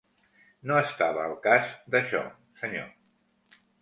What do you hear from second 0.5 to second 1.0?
No